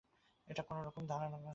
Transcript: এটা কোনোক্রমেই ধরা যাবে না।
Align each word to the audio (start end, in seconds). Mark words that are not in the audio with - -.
এটা 0.47 0.61
কোনোক্রমেই 0.67 1.07
ধরা 1.07 1.25
যাবে 1.25 1.37
না। 1.37 1.49